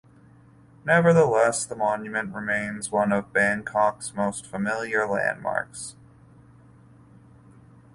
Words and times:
Nevertheless, 0.83 1.63
the 1.63 1.75
monument 1.75 2.33
remains 2.33 2.91
one 2.91 3.11
of 3.11 3.31
Bangkok's 3.31 4.15
most 4.15 4.47
familiar 4.47 5.05
landmarks. 5.07 5.95